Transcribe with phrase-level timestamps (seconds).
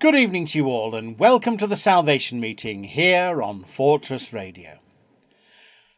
[0.00, 4.78] Good evening to you all, and welcome to the Salvation Meeting here on Fortress Radio.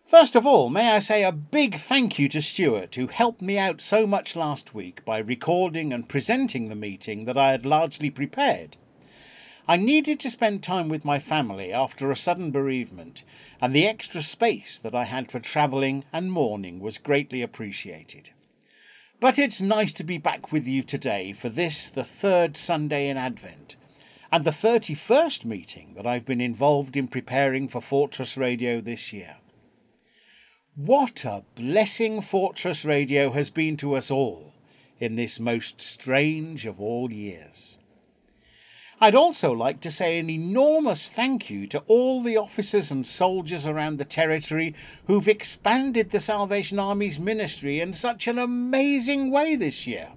[0.06, 3.58] First of all, may I say a big thank you to Stuart, who helped me
[3.58, 8.08] out so much last week by recording and presenting the meeting that I had largely
[8.08, 8.78] prepared.
[9.68, 13.22] I needed to spend time with my family after a sudden bereavement,
[13.60, 18.30] and the extra space that I had for travelling and mourning was greatly appreciated.
[19.20, 23.18] But it's nice to be back with you today for this, the third Sunday in
[23.18, 23.76] Advent
[24.32, 29.38] and the 31st meeting that I've been involved in preparing for Fortress Radio this year.
[30.76, 34.54] What a blessing Fortress Radio has been to us all
[35.00, 37.76] in this most strange of all years.
[39.00, 43.66] I'd also like to say an enormous thank you to all the officers and soldiers
[43.66, 44.74] around the territory
[45.06, 50.10] who've expanded the Salvation Army's ministry in such an amazing way this year.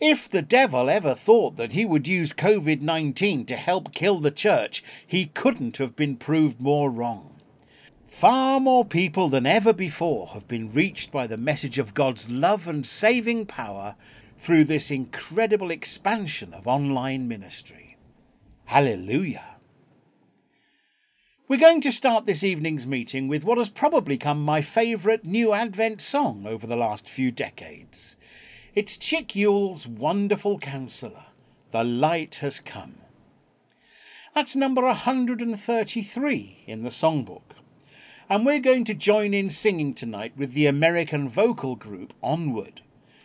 [0.00, 4.30] If the devil ever thought that he would use COVID 19 to help kill the
[4.30, 7.40] church, he couldn't have been proved more wrong.
[8.06, 12.68] Far more people than ever before have been reached by the message of God's love
[12.68, 13.96] and saving power
[14.36, 17.96] through this incredible expansion of online ministry.
[18.66, 19.56] Hallelujah.
[21.48, 25.52] We're going to start this evening's meeting with what has probably become my favourite new
[25.52, 28.16] Advent song over the last few decades.
[28.74, 31.24] It's Chick Yuill's Wonderful Counselor.
[31.72, 32.96] The Light Has Come.
[34.34, 37.56] That's number 133 in the songbook.
[38.28, 42.82] And we're going to join in singing tonight with the American vocal group Onward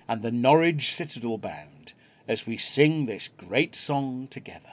[0.07, 1.91] and the Norwich Citadel Band
[2.25, 4.72] as we sing this great song together.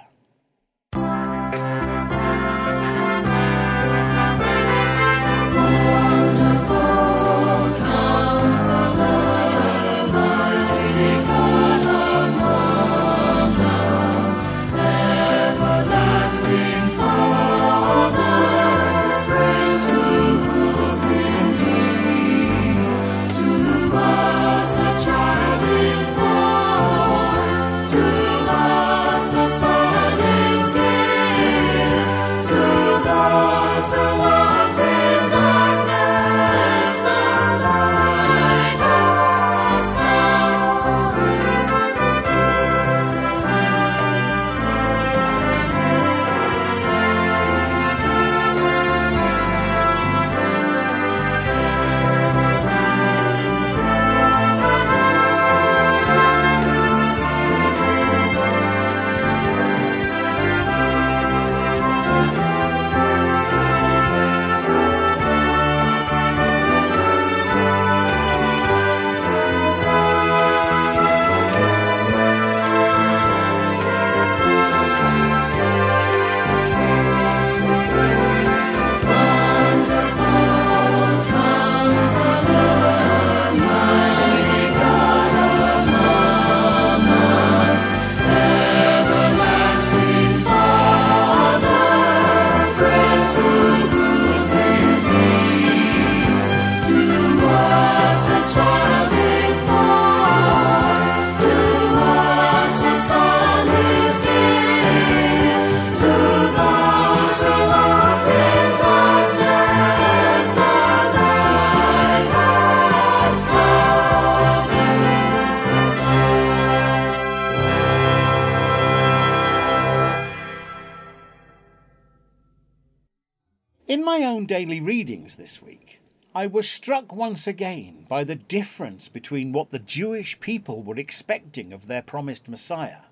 [124.40, 126.00] Own daily readings this week,
[126.34, 131.74] I was struck once again by the difference between what the Jewish people were expecting
[131.74, 133.02] of their promised Messiah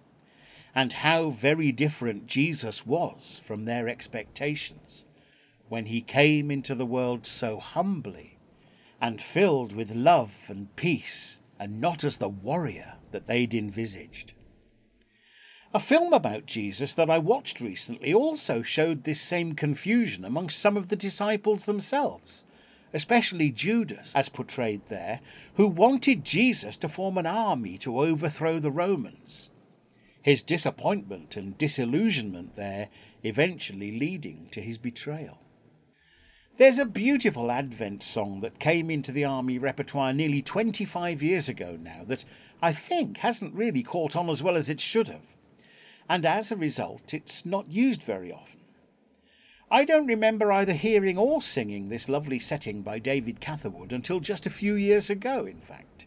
[0.74, 5.04] and how very different Jesus was from their expectations
[5.68, 8.38] when he came into the world so humbly
[8.98, 14.32] and filled with love and peace and not as the warrior that they'd envisaged.
[15.74, 20.78] A film about Jesus that I watched recently also showed this same confusion amongst some
[20.78, 22.44] of the disciples themselves,
[22.94, 25.20] especially Judas, as portrayed there,
[25.56, 29.50] who wanted Jesus to form an army to overthrow the Romans.
[30.22, 32.88] His disappointment and disillusionment there
[33.22, 35.43] eventually leading to his betrayal.
[36.56, 41.76] There's a beautiful Advent song that came into the army repertoire nearly 25 years ago
[41.78, 42.25] now that
[42.62, 45.34] I think hasn't really caught on as well as it should have
[46.08, 48.60] and as a result, it's not used very often.
[49.70, 54.46] I don't remember either hearing or singing this lovely setting by David Catherwood until just
[54.46, 56.06] a few years ago, in fact.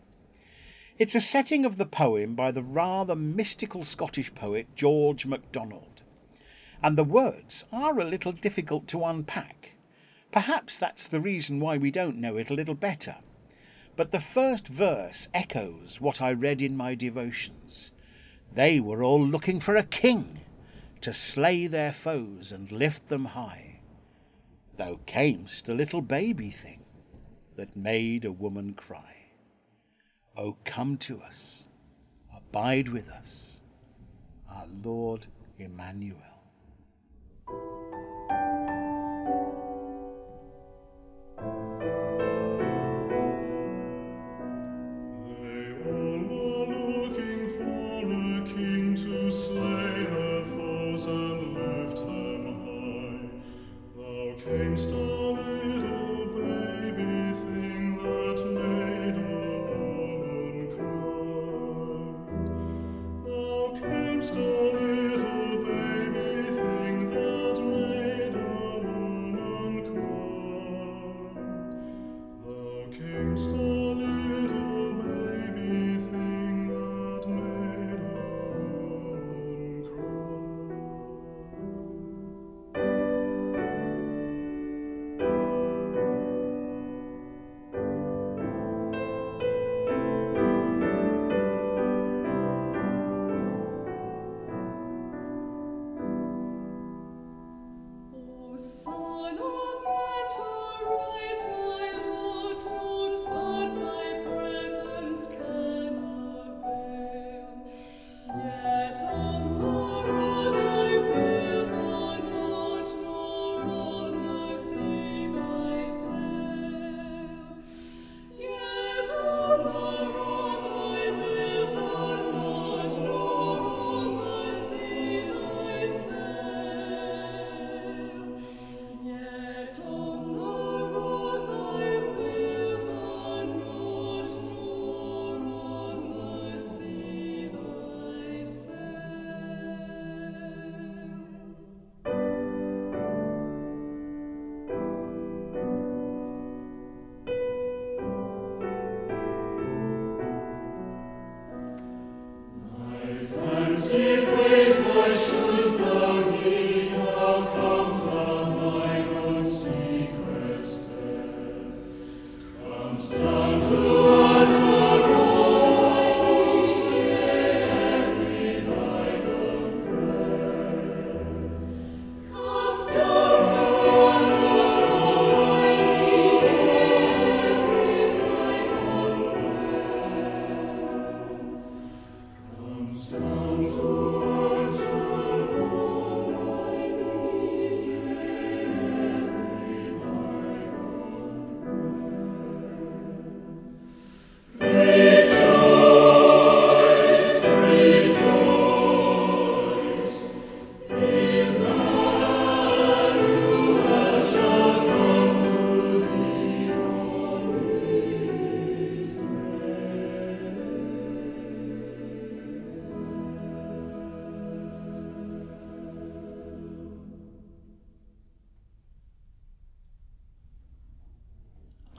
[0.98, 6.02] It's a setting of the poem by the rather mystical Scottish poet George MacDonald,
[6.82, 9.74] and the words are a little difficult to unpack.
[10.32, 13.18] Perhaps that's the reason why we don't know it a little better.
[13.96, 17.92] But the first verse echoes what I read in my devotions.
[18.54, 20.40] They were all looking for a king
[21.02, 23.80] to slay their foes and lift them high.
[24.78, 26.84] Thou camest a little baby thing
[27.56, 29.16] that made a woman cry.
[30.36, 31.66] O come to us,
[32.36, 33.62] abide with us,
[34.50, 35.28] our Lord
[35.58, 36.31] Emmanuel.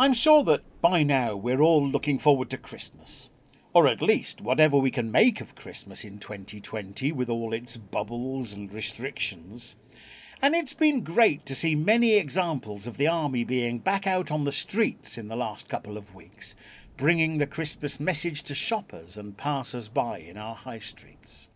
[0.03, 3.31] I'm sure that by now we're all looking forward to Christmas.
[3.73, 8.53] Or at least whatever we can make of Christmas in 2020 with all its bubbles
[8.53, 9.77] and restrictions.
[10.43, 14.43] And it's been great to see many examples of the army being back out on
[14.43, 16.57] the streets in the last couple of weeks,
[16.97, 21.47] bringing the Christmas message to shoppers and passers by in our high streets.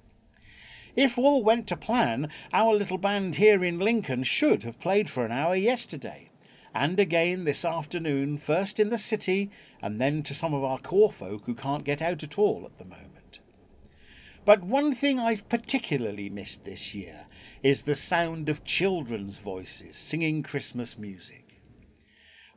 [0.95, 5.25] If all went to plan, our little band here in Lincoln should have played for
[5.25, 6.25] an hour yesterday
[6.78, 11.11] and again this afternoon, first in the city and then to some of our corps
[11.11, 13.40] folk who can't get out at all at the moment.
[14.45, 17.28] But one thing I've particularly missed this year
[17.62, 21.62] is the sound of children's voices singing Christmas music.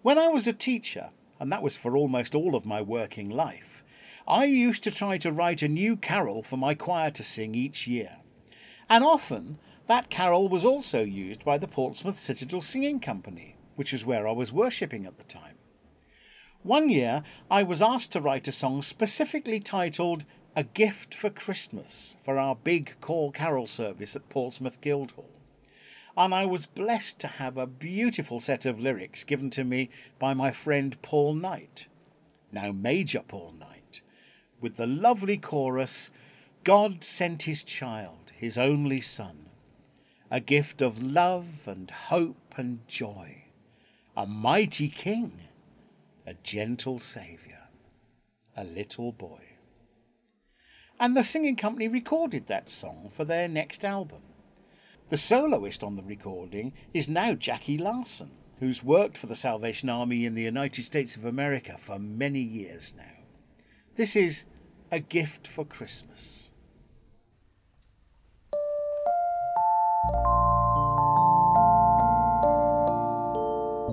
[0.02, 3.86] When I was a teacher, and that was for almost all of my working life,
[4.28, 7.88] I used to try to write a new carol for my choir to sing each
[7.88, 8.18] year.
[8.90, 14.06] And often that carol was also used by the Portsmouth Citadel Singing Company, which is
[14.06, 15.56] where I was worshipping at the time.
[16.64, 22.18] One year I was asked to write a song specifically titled A Gift for Christmas
[22.22, 25.30] for our big corps carol service at Portsmouth Guildhall.
[26.18, 30.34] And I was blessed to have a beautiful set of lyrics given to me by
[30.34, 31.88] my friend Paul Knight,
[32.52, 34.02] now Major Paul Knight,
[34.60, 36.12] with the lovely chorus
[36.66, 39.46] God sent his child, his only son,
[40.30, 43.46] a gift of love and hope and joy,
[44.20, 45.32] a mighty king,
[46.28, 47.70] a gentle saviour,
[48.58, 49.42] a little boy.
[51.00, 54.24] And the singing company recorded that song for their next album.
[55.08, 60.26] The soloist on the recording is now Jackie Larson, who's worked for the Salvation Army
[60.26, 63.24] in the United States of America for many years now.
[63.96, 64.44] This is
[64.92, 66.52] A Gift for Christmas.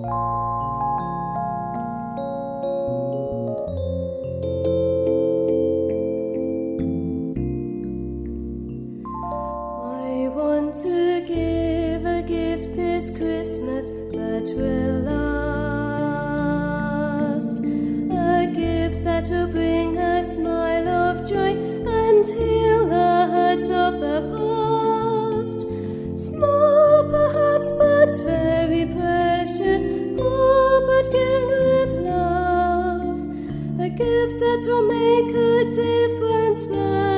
[0.09, 0.46] I
[34.57, 37.16] that will make a difference that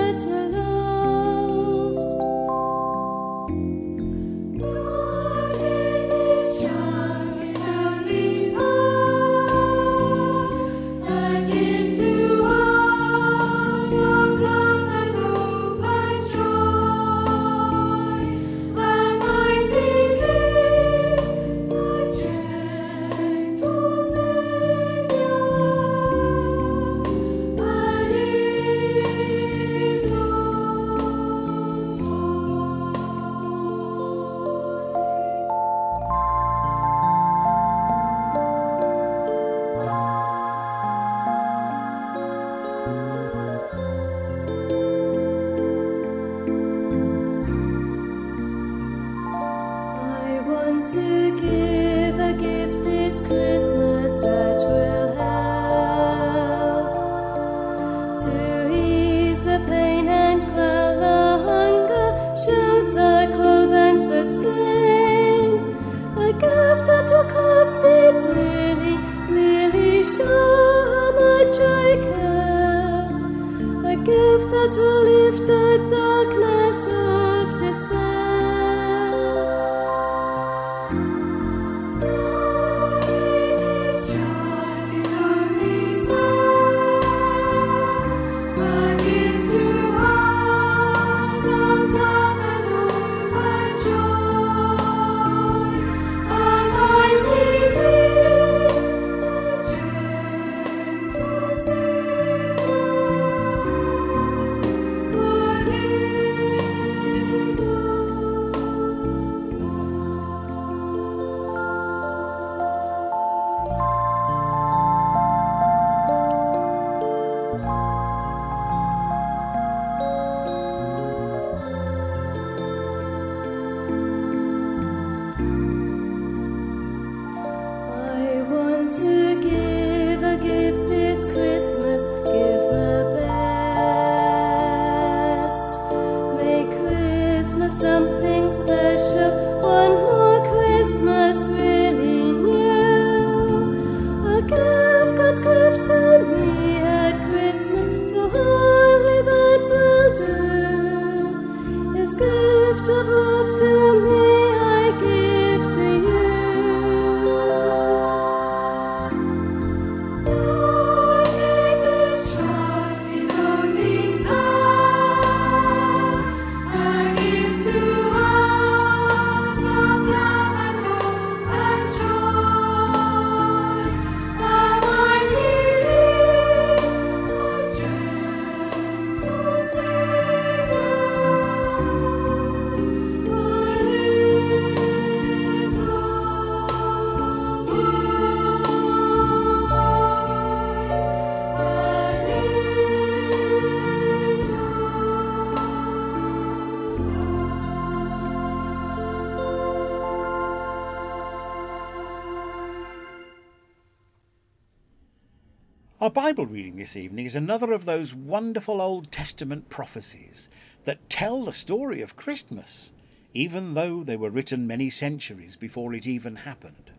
[206.10, 210.50] Our Bible reading this evening is another of those wonderful Old Testament prophecies
[210.86, 212.92] that tell the story of Christmas,
[213.36, 216.90] even though they were written many centuries before it even happened.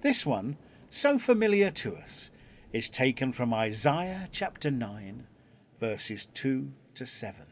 [0.00, 0.56] This one,
[0.88, 2.30] so familiar to us,
[2.72, 5.26] is taken from Isaiah chapter 9,
[5.78, 7.44] verses 2 to 7.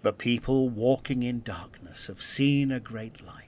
[0.00, 3.47] The people walking in darkness have seen a great light.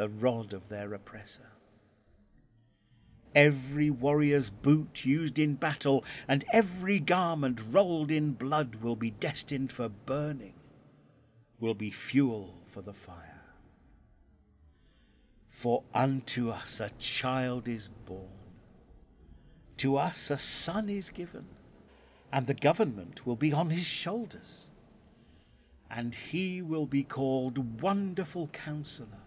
[0.00, 1.50] the rod of their oppressor.
[3.34, 9.70] Every warrior's boot used in battle and every garment rolled in blood will be destined
[9.70, 10.54] for burning
[11.58, 13.42] will be fuel for the fire.
[15.50, 18.40] For unto us a child is born,
[19.76, 21.44] to us a son is given,
[22.32, 24.70] and the government will be on his shoulders.
[25.90, 29.26] And he will be called Wonderful Counselor,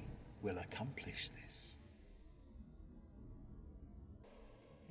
[0.41, 1.75] will accomplish this.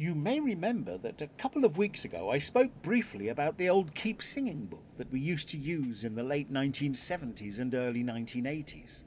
[0.00, 3.94] You may remember that a couple of weeks ago I spoke briefly about the old
[3.94, 9.02] Keep Singing book that we used to use in the late 1970s and early 1980s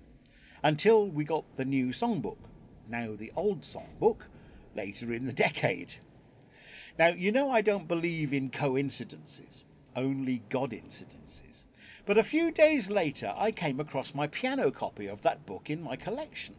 [0.64, 2.38] until we got the new songbook,
[2.88, 4.22] now the old songbook,
[4.76, 5.96] later in the decade.
[7.00, 9.64] Now, you know I don't believe in coincidences,
[9.96, 11.64] only God incidences.
[12.06, 15.82] But a few days later, I came across my piano copy of that book in
[15.82, 16.56] my collection.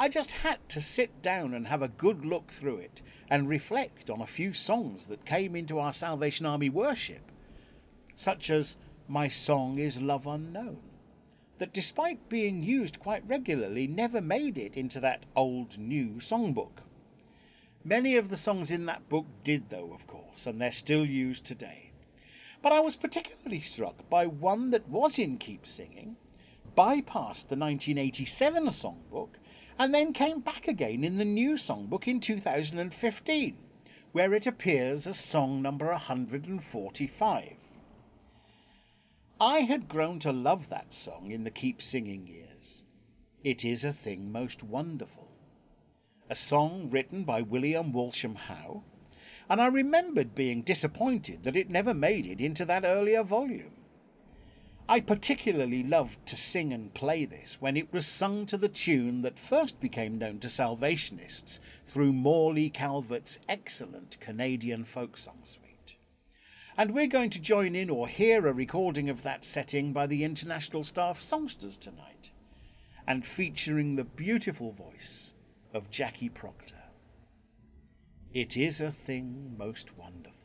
[0.00, 4.10] I just had to sit down and have a good look through it and reflect
[4.10, 7.30] on a few songs that came into our Salvation Army worship,
[8.16, 10.80] such as My Song is Love Unknown,
[11.58, 16.82] that, despite being used quite regularly, never made it into that old new songbook.
[17.84, 21.44] Many of the songs in that book did, though, of course, and they're still used
[21.44, 21.87] today.
[22.60, 26.16] But I was particularly struck by one that was in Keep Singing,
[26.76, 29.36] bypassed the 1987 songbook,
[29.78, 33.56] and then came back again in the new songbook in 2015,
[34.12, 37.56] where it appears as song number 145.
[39.40, 42.82] I had grown to love that song in the Keep Singing years.
[43.44, 45.30] It is a thing most wonderful.
[46.28, 48.82] A song written by William Walsham How,
[49.48, 53.72] and I remembered being disappointed that it never made it into that earlier volume.
[54.88, 59.22] I particularly loved to sing and play this when it was sung to the tune
[59.22, 65.68] that first became known to Salvationists through Morley Calvert's excellent Canadian folk song suite
[66.78, 70.22] and we're going to join in or hear a recording of that setting by the
[70.22, 72.30] International Staff Songsters tonight,
[73.04, 75.34] and featuring the beautiful voice
[75.74, 76.77] of Jackie Proctor.
[78.34, 80.37] It is a thing most wonderful.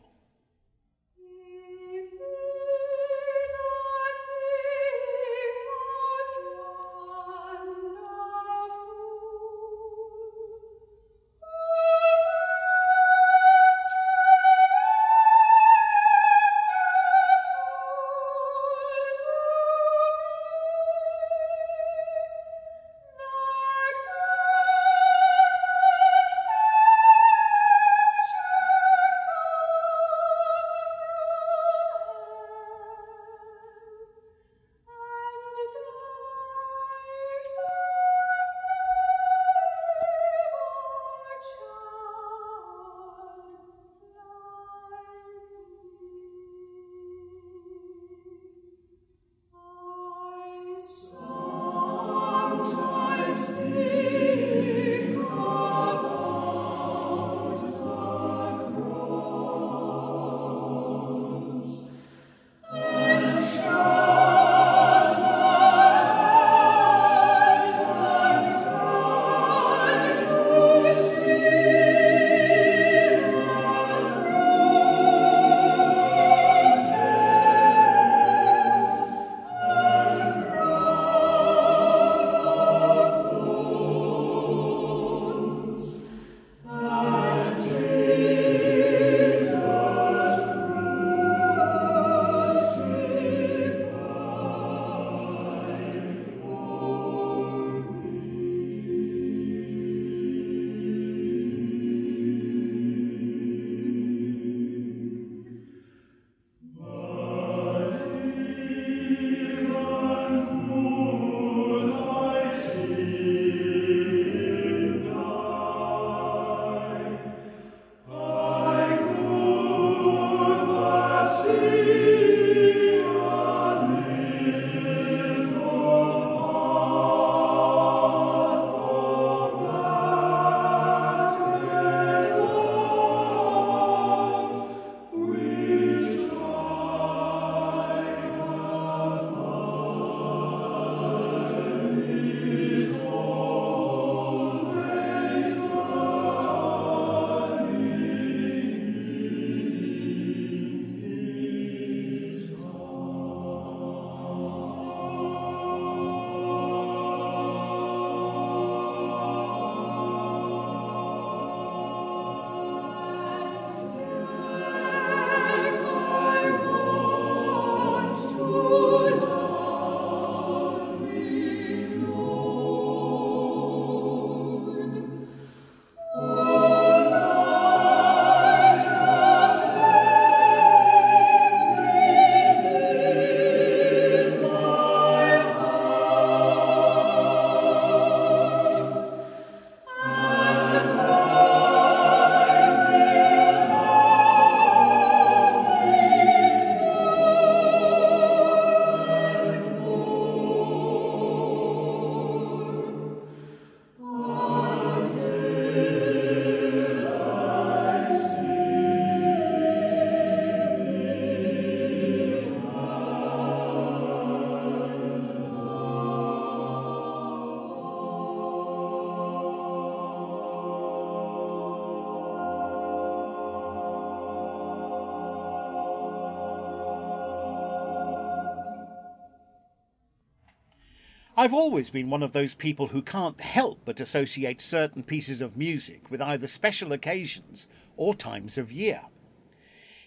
[231.44, 235.58] I've always been one of those people who can't help but associate certain pieces of
[235.58, 239.02] music with either special occasions or times of year.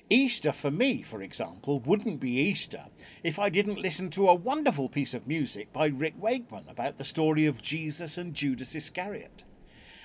[0.08, 2.86] Easter for me, for example, wouldn't be Easter
[3.22, 7.04] if I didn't listen to a wonderful piece of music by Rick Wakeman about the
[7.04, 9.42] story of Jesus and Judas Iscariot.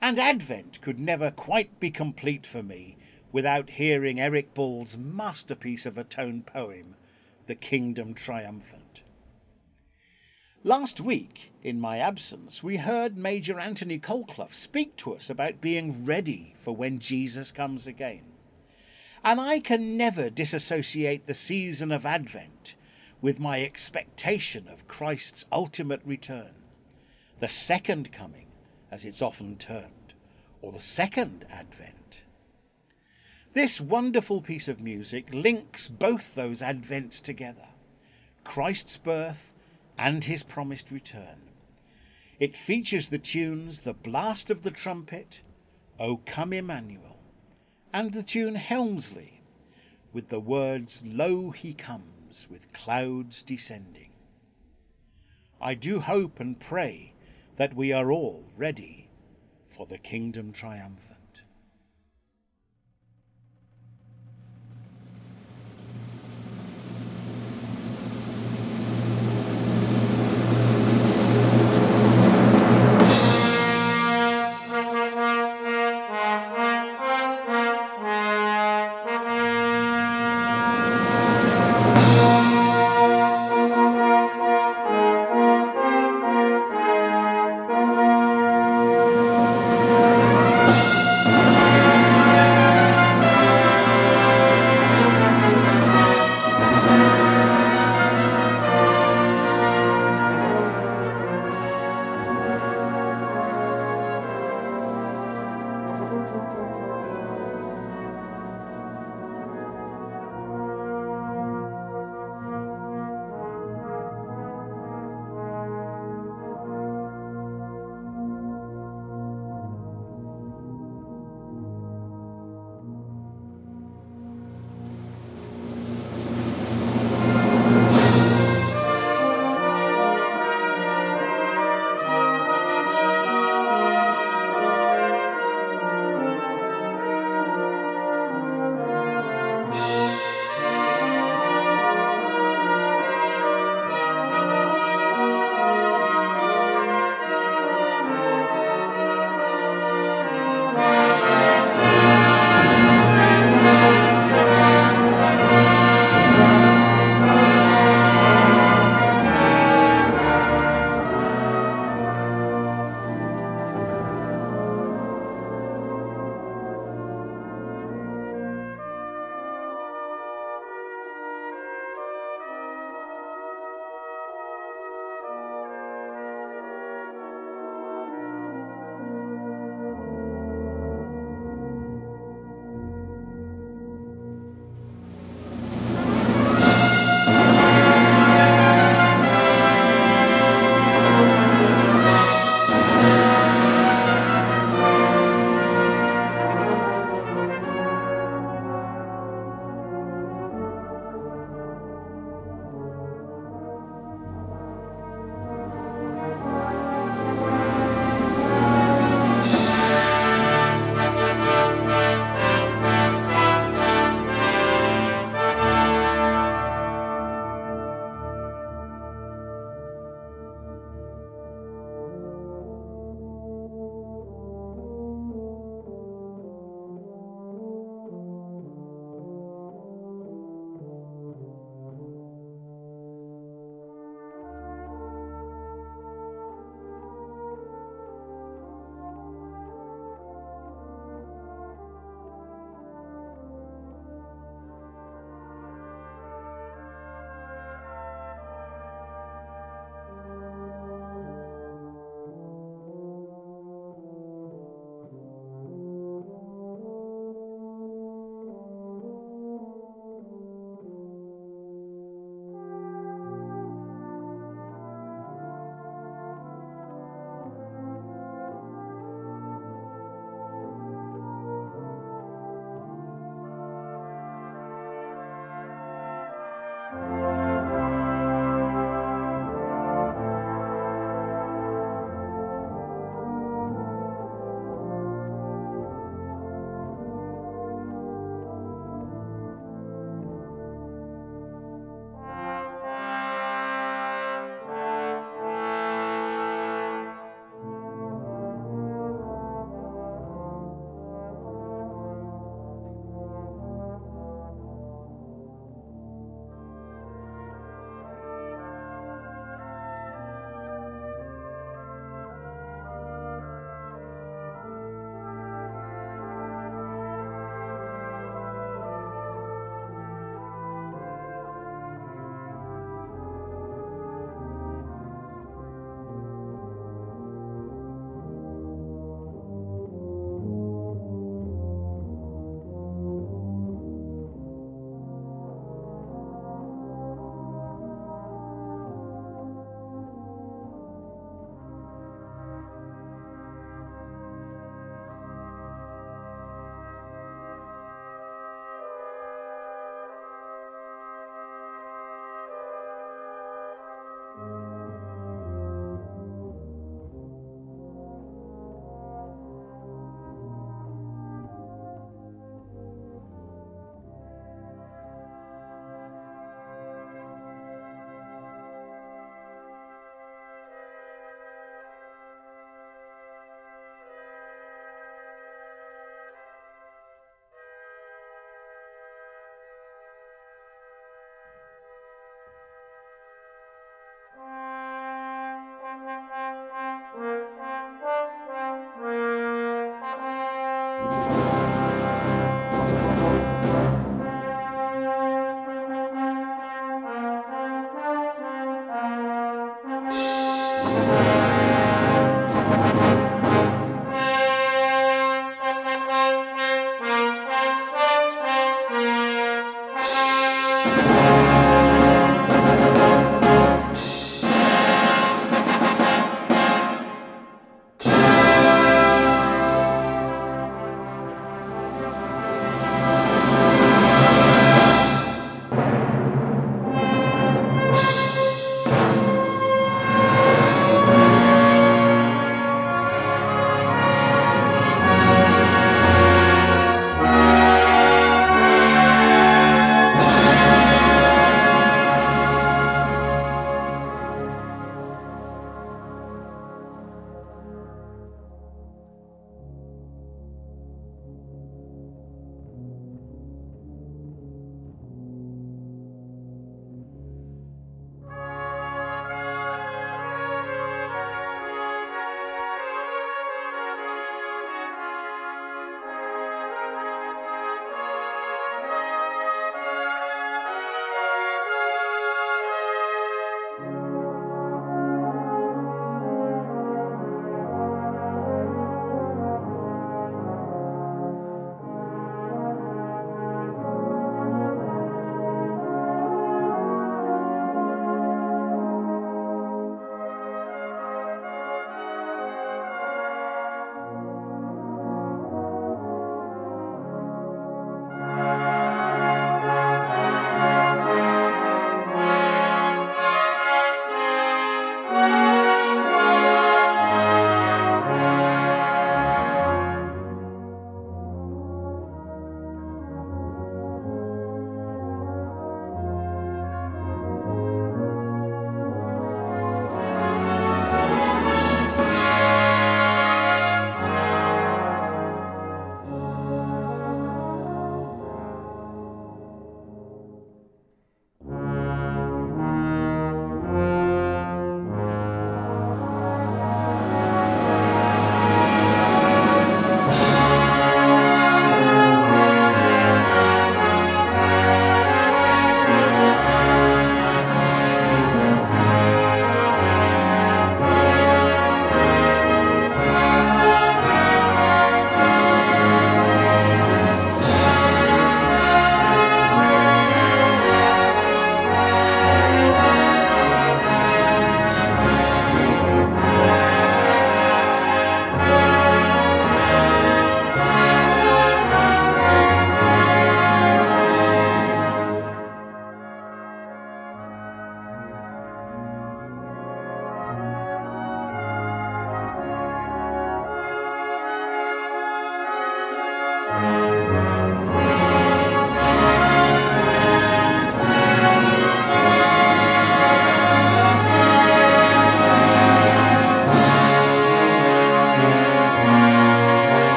[0.00, 2.98] And Advent could never quite be complete for me
[3.32, 6.94] without hearing Eric Ball's masterpiece of a tone poem,
[7.48, 8.85] The Kingdom Triumphant.
[10.66, 16.04] Last week, in my absence, we heard Major Anthony Colclough speak to us about being
[16.04, 18.24] ready for when Jesus comes again.
[19.22, 22.74] And I can never disassociate the season of Advent
[23.22, 26.56] with my expectation of Christ's ultimate return,
[27.38, 28.48] the second coming,
[28.90, 30.14] as it's often termed,
[30.62, 32.22] or the second Advent.
[33.52, 37.68] This wonderful piece of music links both those Advents together
[38.42, 39.52] Christ's birth
[39.98, 41.50] and his promised return.
[42.38, 45.42] It features the tunes The Blast of the Trumpet,
[45.98, 47.20] O Come Emmanuel,
[47.92, 49.40] and the tune Helmsley,
[50.12, 54.10] with the words Lo he comes with clouds descending.
[55.60, 57.14] I do hope and pray
[57.56, 59.08] that we are all ready
[59.70, 61.15] for the kingdom triumphant.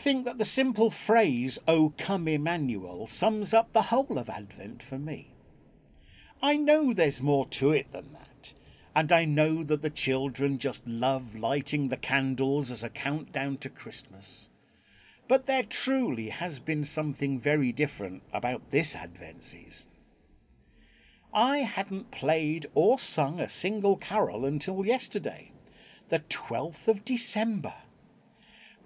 [0.00, 4.98] Think that the simple phrase, O come Emmanuel, sums up the whole of Advent for
[4.98, 5.34] me.
[6.42, 8.54] I know there's more to it than that,
[8.94, 13.68] and I know that the children just love lighting the candles as a countdown to
[13.68, 14.48] Christmas.
[15.28, 19.90] But there truly has been something very different about this Advent season.
[21.34, 25.52] I hadn't played or sung a single carol until yesterday,
[26.08, 27.74] the 12th of December.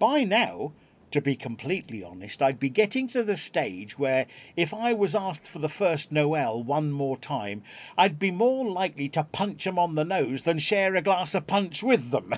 [0.01, 0.73] By now,
[1.15, 5.47] to be completely honest, I'd be getting to the stage where if I was asked
[5.47, 7.63] for the first Noel one more time,
[7.97, 11.47] I'd be more likely to punch 'em on the nose than share a glass of
[11.47, 12.35] punch with them.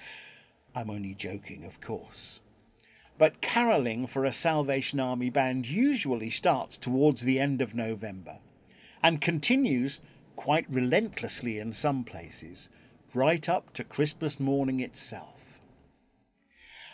[0.74, 2.40] I'm only joking, of course.
[3.18, 8.38] But carolling for a Salvation Army band usually starts towards the end of November,
[9.02, 10.00] and continues
[10.34, 12.70] quite relentlessly in some places,
[13.12, 15.37] right up to Christmas morning itself.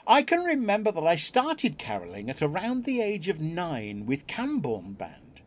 [0.06, 4.92] I can remember that I started carolling at around the age of nine with Camborne
[4.92, 5.40] Band.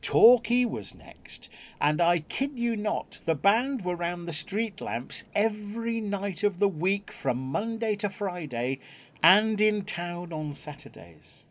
[0.00, 1.48] Torquay was next,
[1.80, 6.60] and I kid you not, the band were round the street lamps every night of
[6.60, 8.78] the week from Monday to Friday
[9.24, 11.44] and in town on Saturdays.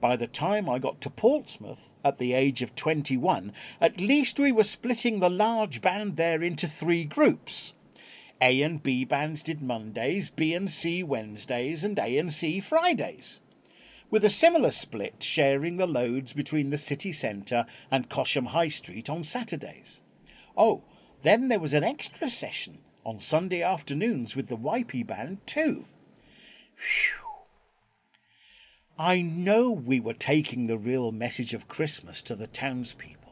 [0.00, 4.50] By the time I got to Portsmouth, at the age of 21, at least we
[4.50, 7.74] were splitting the large band there into three groups.
[8.40, 13.40] A and B bands did Mondays, B and C Wednesdays, and A and C Fridays,
[14.10, 19.08] with a similar split sharing the loads between the city centre and Cosham High Street
[19.08, 20.00] on Saturdays.
[20.56, 20.84] Oh,
[21.22, 25.86] then there was an extra session on Sunday afternoons with the YP band too.
[26.76, 27.24] Whew.
[28.98, 33.23] I know we were taking the real message of Christmas to the townspeople.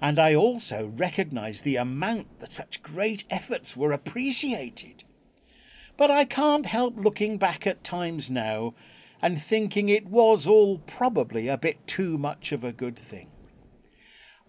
[0.00, 5.04] And I also recognise the amount that such great efforts were appreciated.
[5.96, 8.74] But I can't help looking back at times now
[9.22, 13.28] and thinking it was all probably a bit too much of a good thing.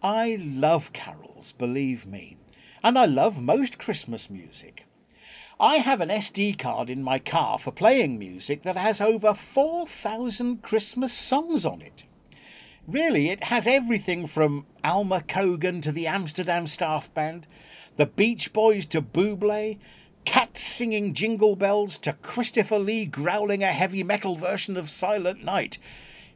[0.03, 2.37] I love carols, believe me,
[2.83, 4.85] and I love most Christmas music.
[5.59, 10.61] I have an SD card in my car for playing music that has over 4,000
[10.61, 12.03] Christmas songs on it.
[12.87, 17.45] Really, it has everything from Alma Cogan to the Amsterdam Staff Band,
[17.97, 19.77] the Beach Boys to Buble,
[20.23, 25.79] cats singing jingle bells to Christopher Lee growling a heavy metal version of Silent Night.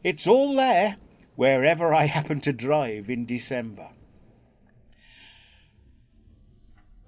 [0.04, 0.98] It's all there
[1.38, 3.92] wherever I happen to drive in December.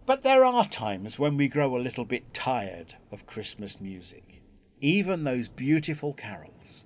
[0.05, 4.41] But there are times when we grow a little bit tired of Christmas music,
[4.79, 6.85] even those beautiful carols.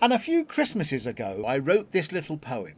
[0.00, 2.74] And a few Christmases ago, I wrote this little poem,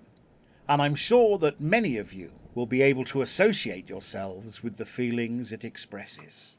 [0.69, 4.87] and I'm sure that many of you will be able to associate yourselves with the
[4.87, 6.57] feelings it expresses.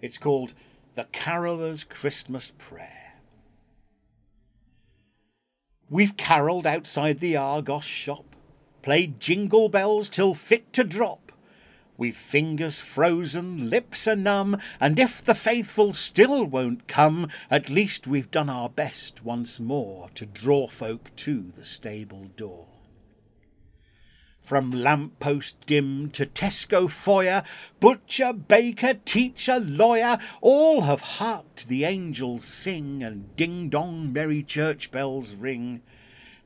[0.00, 0.54] It's called
[0.94, 3.14] The Caroller's Christmas Prayer.
[5.88, 8.36] We've carolled outside the Argos shop,
[8.82, 11.23] played jingle bells till fit to drop
[11.96, 18.08] We've fingers frozen, lips are numb, and if the faithful still won't come, at least
[18.08, 22.66] we've done our best once more to draw folk to the stable door.
[24.40, 27.44] From lamp post dim to Tesco foyer,
[27.80, 34.90] butcher, baker, teacher, lawyer, all have harked the angels sing and ding dong merry church
[34.90, 35.80] bells ring.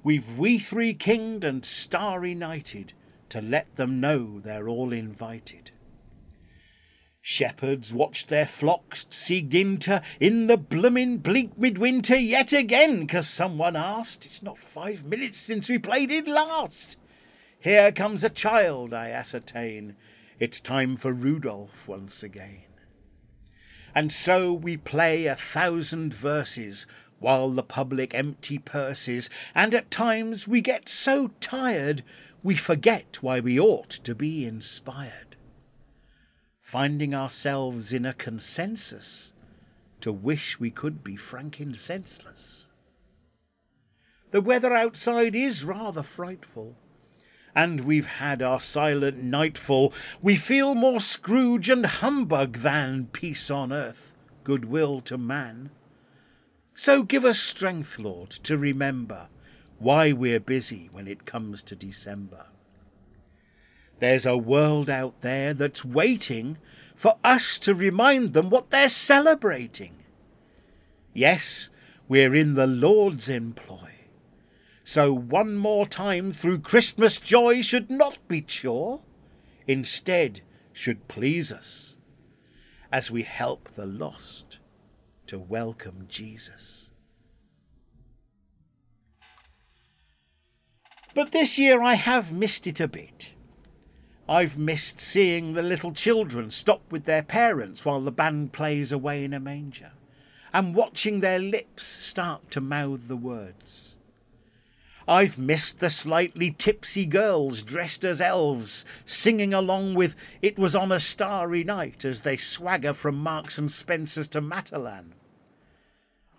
[0.04, 2.92] We've we three kinged and starry nighted,
[3.30, 5.70] to let them know they're all invited.
[7.20, 13.76] Shepherds watched their flocks seeged into in the bloomin' bleak midwinter yet again, 'cause someone
[13.76, 14.24] asked.
[14.24, 16.98] It's not five minutes since we played it last.
[17.60, 19.96] Here comes a child, I ascertain.
[20.38, 22.62] It's time for Rudolph once again.
[23.94, 26.86] And so we play a thousand verses
[27.18, 32.04] while the public empty purses, and at times we get so tired
[32.48, 35.36] we forget why we ought to be inspired,
[36.62, 39.34] finding ourselves in a consensus
[40.00, 42.66] to wish we could be frankincenseless.
[44.30, 46.74] The weather outside is rather frightful,
[47.54, 49.92] and we've had our silent nightfall.
[50.22, 55.68] We feel more Scrooge and humbug than peace on earth, goodwill to man.
[56.74, 59.28] So give us strength, Lord, to remember
[59.78, 62.46] why we're busy when it comes to December.
[63.98, 66.58] There's a world out there that's waiting
[66.94, 69.94] for us to remind them what they're celebrating.
[71.12, 71.70] Yes,
[72.06, 73.92] we're in the Lord's employ.
[74.84, 79.00] So one more time through Christmas joy should not be chore,
[79.66, 80.40] instead
[80.72, 81.96] should please us
[82.90, 84.58] as we help the lost
[85.26, 86.77] to welcome Jesus.
[91.14, 93.34] But this year I have missed it a bit.
[94.28, 99.24] I've missed seeing the little children stop with their parents while the band plays away
[99.24, 99.92] in a manger,
[100.52, 103.96] and watching their lips start to mouth the words.
[105.08, 110.92] I've missed the slightly tipsy girls dressed as elves, singing along with It Was on
[110.92, 115.12] a Starry Night as they swagger from Marks and Spencer's to Matalan.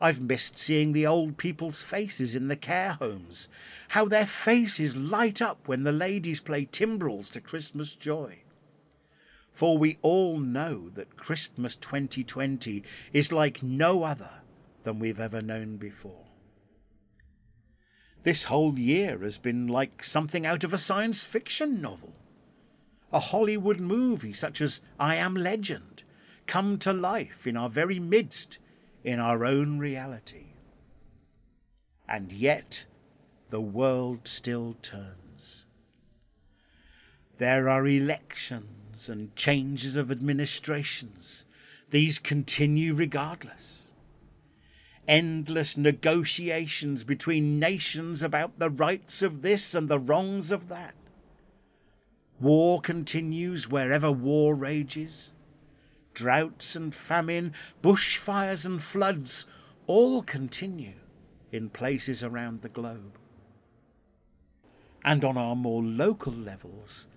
[0.01, 3.49] I've missed seeing the old people's faces in the care homes,
[3.89, 8.39] how their faces light up when the ladies play timbrels to Christmas joy.
[9.51, 12.81] For we all know that Christmas 2020
[13.11, 14.41] is like no other
[14.83, 16.27] than we've ever known before.
[18.23, 22.15] This whole year has been like something out of a science fiction novel.
[23.11, 26.03] A Hollywood movie such as I Am Legend
[26.47, 28.59] come to life in our very midst
[29.03, 30.47] in our own reality.
[32.07, 32.85] And yet
[33.49, 35.65] the world still turns.
[37.37, 41.45] There are elections and changes of administrations.
[41.89, 43.89] These continue regardless
[45.09, 50.93] endless negotiations between nations about the rights of this and the wrongs of that.
[52.39, 55.33] War continues wherever war rages.
[56.13, 59.45] Droughts and famine, bushfires and floods
[59.87, 60.95] all continue
[61.51, 63.17] in places around the globe.
[65.03, 67.07] And on our more local levels,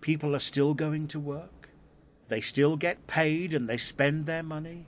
[0.00, 1.70] people are still going to work.
[2.28, 4.86] They still get paid and they spend their money.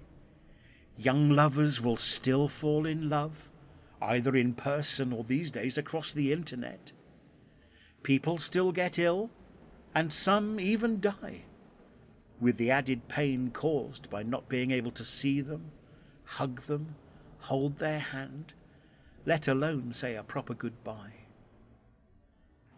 [0.98, 3.48] Young lovers will still fall in love,
[4.02, 6.92] either in person or these days across the internet.
[8.02, 9.30] People still get ill,
[9.94, 11.44] and some even die,
[12.40, 15.70] with the added pain caused by not being able to see them,
[16.24, 16.94] hug them,
[17.40, 18.54] hold their hand,
[19.26, 21.26] let alone say a proper goodbye.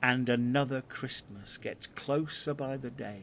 [0.03, 3.23] And another Christmas gets closer by the day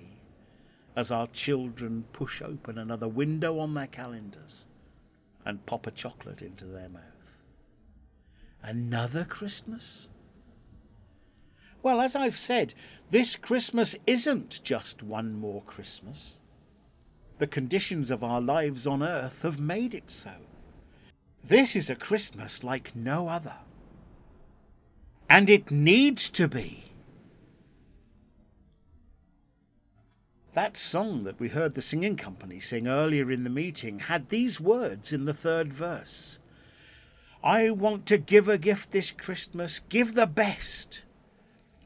[0.95, 4.67] as our children push open another window on their calendars
[5.45, 7.37] and pop a chocolate into their mouth.
[8.61, 10.09] Another Christmas?
[11.81, 12.73] Well, as I've said,
[13.09, 16.37] this Christmas isn't just one more Christmas.
[17.39, 20.33] The conditions of our lives on earth have made it so.
[21.43, 23.57] This is a Christmas like no other.
[25.29, 26.85] And it needs to be.
[30.53, 34.59] That song that we heard the singing company sing earlier in the meeting had these
[34.59, 36.39] words in the third verse
[37.43, 41.05] I want to give a gift this Christmas, give the best.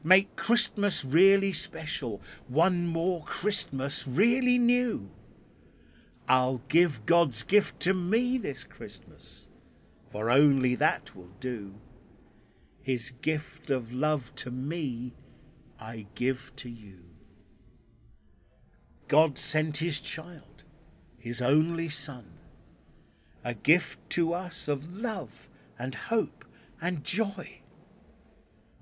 [0.06, 5.10] Make Christmas really special, one more Christmas really new.
[6.28, 9.48] I'll give God's gift to me this Christmas,
[10.12, 11.74] for only that will do.
[12.82, 15.14] His gift of love to me
[15.80, 17.00] I give to you.
[19.08, 20.64] God sent his child,
[21.16, 22.26] his only Son,
[23.42, 25.48] a gift to us of love
[25.78, 26.44] and hope
[26.80, 27.62] and joy,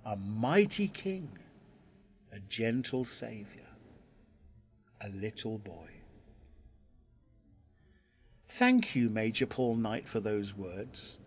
[0.05, 1.30] a mighty King,
[2.32, 3.66] a gentle Saviour,
[5.00, 5.88] a little boy.
[8.48, 11.18] Thank you, Major Paul Knight, for those words,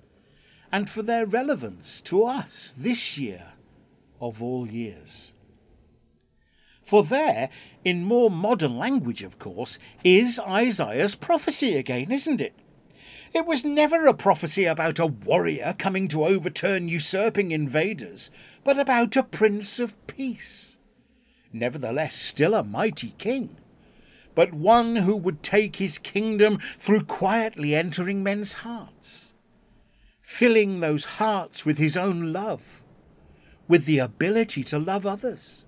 [0.71, 3.53] and for their relevance to us this year
[4.21, 5.33] of all years.
[6.83, 7.49] For there,
[7.83, 12.53] in more modern language, of course, is Isaiah's prophecy again, isn't it?
[13.33, 18.31] It was never a prophecy about a warrior coming to overturn usurping invaders,
[18.63, 20.77] but about a prince of peace.
[21.51, 23.57] Nevertheless, still a mighty king,
[24.35, 29.33] but one who would take his kingdom through quietly entering men's hearts,
[30.21, 32.83] filling those hearts with his own love,
[33.67, 35.65] with the ability to love others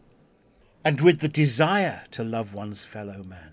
[0.83, 3.51] and with the desire to love one's fellow man.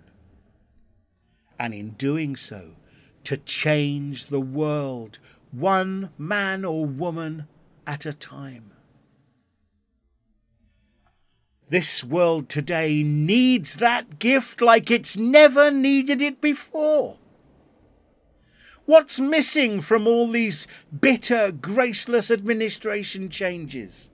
[1.59, 2.77] And in doing so,
[3.25, 5.19] to change the world,
[5.51, 7.47] one man or woman
[7.87, 8.71] at a time.
[11.69, 17.19] This world today needs that gift like it's never needed it before.
[18.87, 20.67] What's missing from all these
[21.01, 24.11] bitter, graceless administration changes?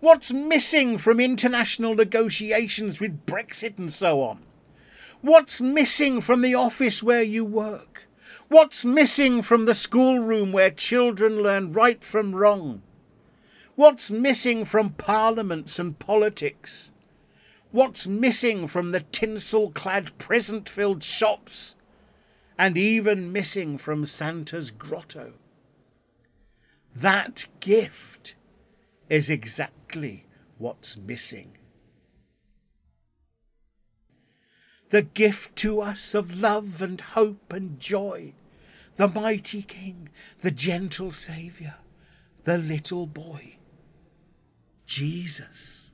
[0.00, 4.42] What's missing from international negotiations with Brexit and so on?
[5.20, 8.08] What's missing from the office where you work?
[8.48, 12.82] What's missing from the schoolroom where children learn right from wrong?
[13.74, 16.92] What's missing from parliaments and politics?
[17.70, 21.74] What's missing from the tinsel clad present filled shops?
[22.58, 25.32] And even missing from Santa's grotto?
[26.94, 28.36] That gift
[29.08, 30.26] is exactly
[30.58, 31.56] what's missing.
[34.94, 38.32] The gift to us of love and hope and joy,
[38.94, 41.74] the mighty King, the gentle Saviour,
[42.44, 43.56] the little boy,
[44.86, 45.90] Jesus.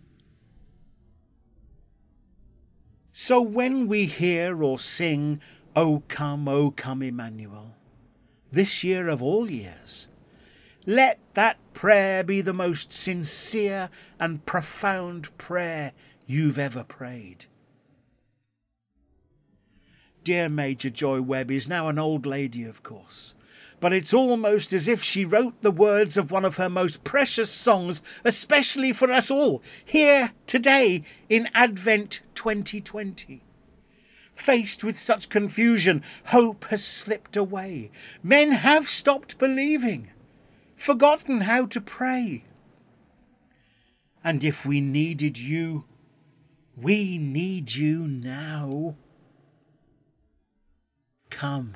[3.14, 5.40] So when we hear or sing,
[5.74, 7.74] O come, O come, Emmanuel,
[8.52, 10.08] this year of all years,
[10.84, 13.88] let that prayer be the most sincere
[14.18, 15.94] and profound prayer
[16.26, 17.46] you've ever prayed.
[20.22, 23.34] Dear Major Joy Webb is now an old lady, of course,
[23.80, 27.50] but it's almost as if she wrote the words of one of her most precious
[27.50, 33.42] songs, especially for us all, here today in Advent 2020.
[34.34, 37.90] Faced with such confusion, hope has slipped away.
[38.22, 40.10] Men have stopped believing,
[40.76, 42.44] forgotten how to pray.
[44.22, 45.86] And if we needed you,
[46.76, 48.96] we need you now.
[51.30, 51.74] Come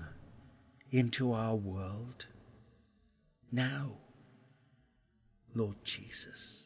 [0.90, 2.26] into our world
[3.50, 3.92] now,
[5.54, 6.63] Lord Jesus.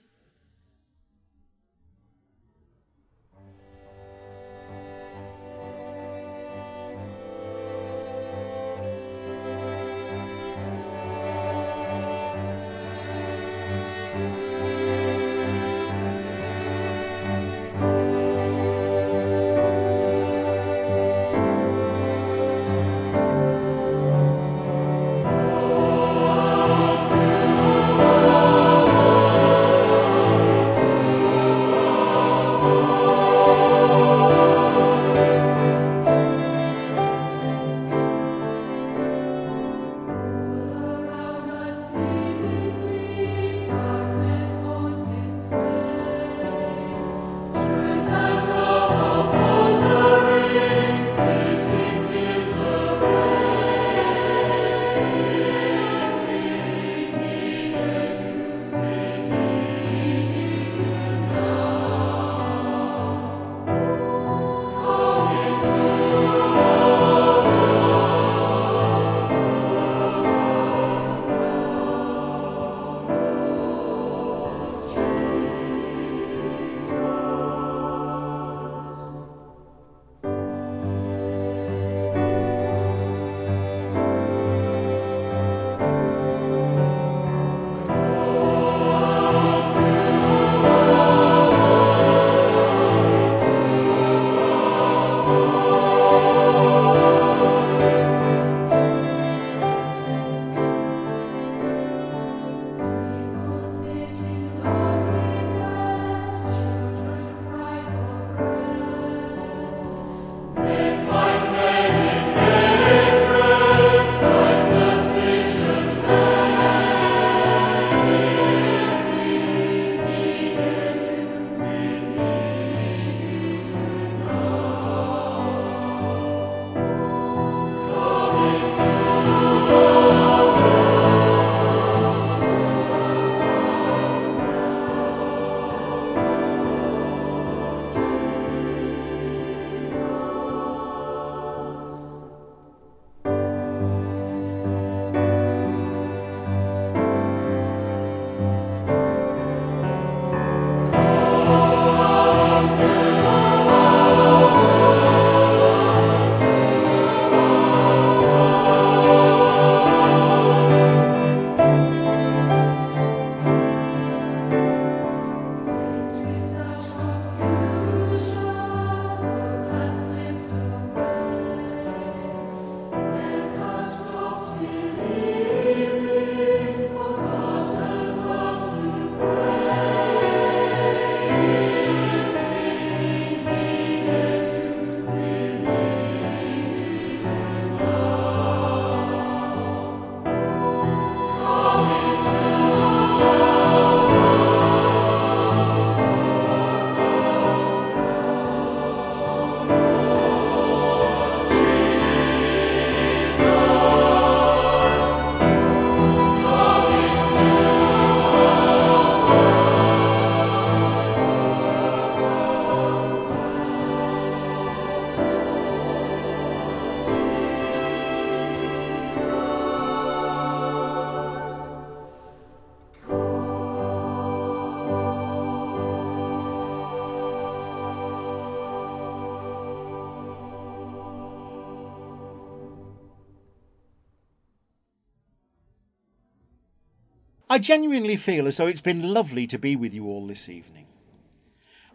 [237.58, 240.86] I genuinely feel as though it's been lovely to be with you all this evening.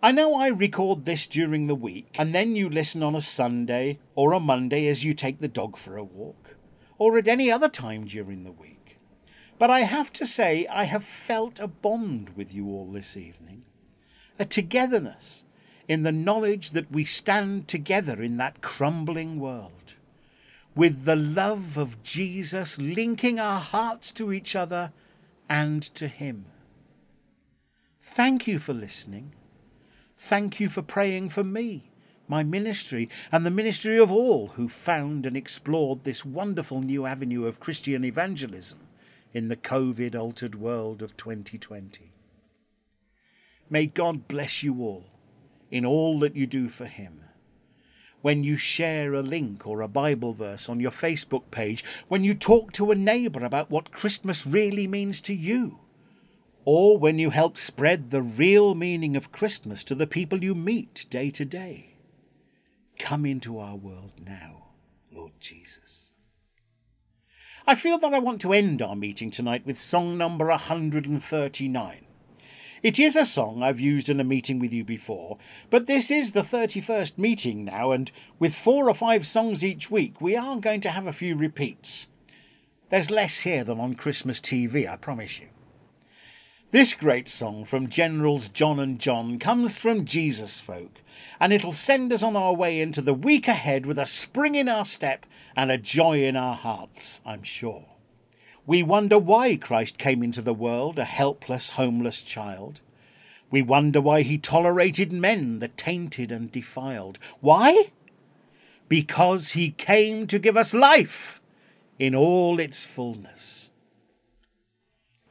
[0.02, 4.00] I know I record this during the week, and then you listen on a Sunday
[4.14, 6.58] or a Monday as you take the dog for a walk,
[6.98, 8.98] or at any other time during the week.
[9.58, 13.64] But I have to say, I have felt a bond with you all this evening,
[14.38, 15.46] a togetherness
[15.88, 19.96] in the knowledge that we stand together in that crumbling world.
[20.76, 24.92] with the love of Jesus linking our hearts to each other
[25.50, 26.46] and to Him.
[28.02, 29.34] Thank you for listening.
[30.18, 31.92] Thank you for praying for me,
[32.28, 37.46] my ministry, and the ministry of all who found and explored this wonderful new avenue
[37.46, 38.80] of Christian evangelism
[39.34, 42.12] in the COVID altered world of 2020.
[43.70, 45.06] May God bless you all
[45.72, 47.24] in all that you do for Him
[48.24, 52.34] when you share a link or a Bible verse on your Facebook page, when you
[52.34, 55.80] talk to a neighbour about what Christmas really means to you,
[56.64, 61.06] or when you help spread the real meaning of Christmas to the people you meet
[61.10, 61.98] day to day.
[62.98, 64.68] Come into our world now,
[65.12, 66.12] Lord Jesus.
[67.68, 72.06] I feel that I want to end our meeting tonight with song number 139.
[72.84, 75.38] It is a song I've used in a meeting with you before,
[75.70, 80.20] but this is the 31st meeting now, and with four or five songs each week,
[80.20, 82.08] we are going to have a few repeats.
[82.90, 85.48] There's less here than on Christmas TV, I promise you.
[86.72, 91.00] This great song from Generals John and John comes from Jesus Folk,
[91.40, 94.68] and it'll send us on our way into the week ahead with a spring in
[94.68, 95.26] our step
[95.56, 97.93] and a joy in our hearts, I'm sure.
[98.66, 102.80] We wonder why Christ came into the world a helpless, homeless child.
[103.52, 107.20] We wonder why he tolerated men the tainted and defiled.
[107.42, 107.92] Why?
[108.88, 111.42] Because he came to give us life
[112.00, 113.70] in all its fullness.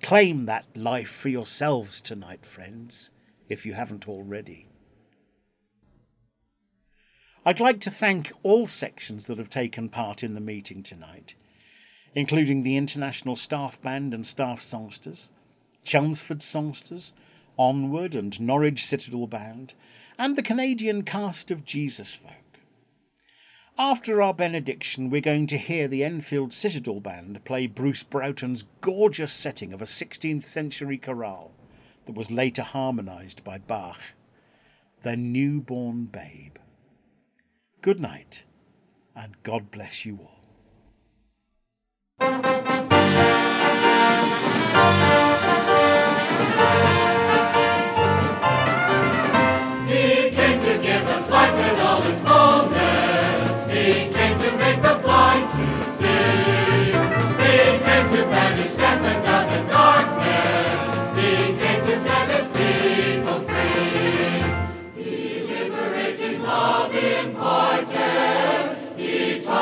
[0.02, 3.10] Claim that life for yourselves tonight, friends,
[3.48, 4.68] if you haven't already.
[7.46, 11.34] I'd like to thank all sections that have taken part in the meeting tonight
[12.14, 15.30] including the International Staff Band and Staff Songsters,
[15.84, 17.12] Chelmsford Songsters,
[17.58, 19.74] Onward and Norwich Citadel Band,
[20.18, 22.32] and the Canadian cast of Jesus Folk.
[23.78, 29.32] After our benediction, we're going to hear the Enfield Citadel Band play Bruce Broughton's gorgeous
[29.32, 31.54] setting of a 16th century chorale
[32.04, 33.98] that was later harmonised by Bach,
[35.02, 36.56] The Newborn Babe.
[37.80, 38.44] Good night,
[39.16, 40.41] and God bless you all.
[42.22, 42.28] He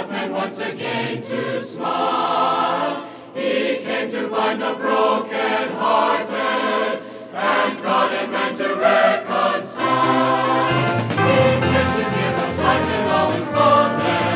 [0.00, 3.06] taught men once again to smile.
[3.34, 7.02] He came to bind the broken-hearted
[7.34, 11.00] and God and man to reconcile.
[11.10, 11.60] He came
[11.96, 14.29] to give us life in all its fullness.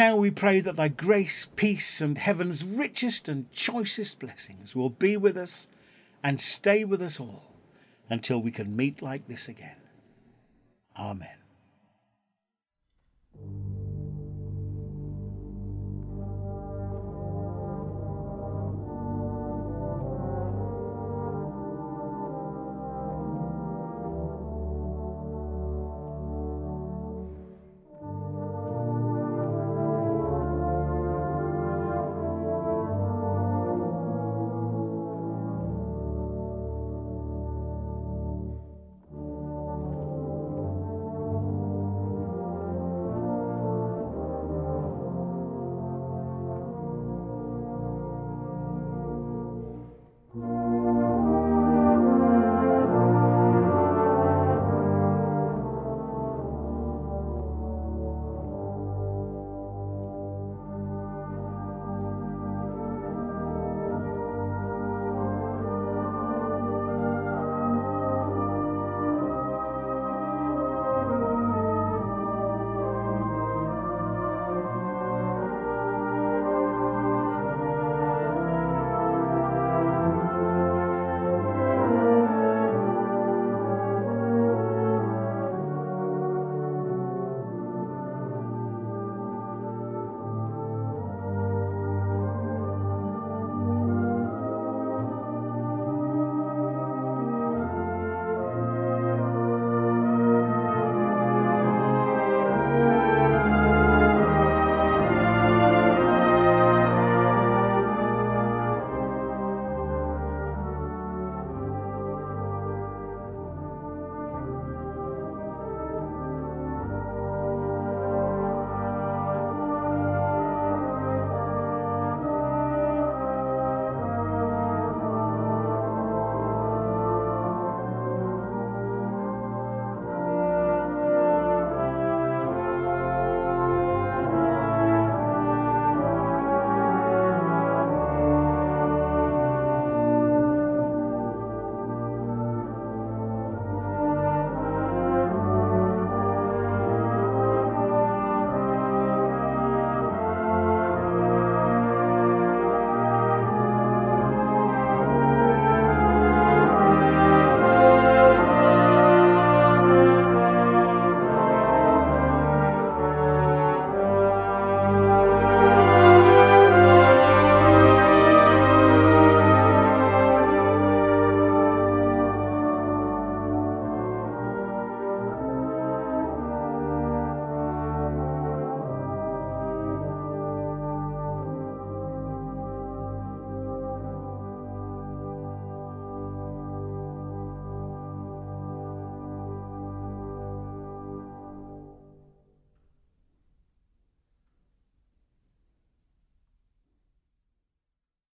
[0.00, 5.14] Now we pray that thy grace, peace, and heaven's richest and choicest blessings will be
[5.14, 5.68] with us
[6.24, 7.52] and stay with us all
[8.08, 9.76] until we can meet like this again.
[10.98, 11.39] Amen.